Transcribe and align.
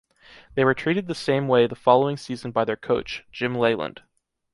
They 0.55 0.65
were 0.65 0.73
treated 0.73 1.05
the 1.05 1.13
same 1.13 1.47
way 1.47 1.67
the 1.67 1.75
following 1.75 2.17
season 2.17 2.49
by 2.49 2.65
their 2.65 2.75
coach, 2.75 3.23
Jim 3.31 3.53
Leyland 3.53 4.01